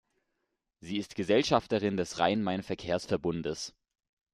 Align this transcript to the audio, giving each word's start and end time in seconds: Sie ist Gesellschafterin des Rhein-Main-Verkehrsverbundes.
Sie 0.79 0.97
ist 0.97 1.13
Gesellschafterin 1.13 1.95
des 1.95 2.17
Rhein-Main-Verkehrsverbundes. 2.17 3.75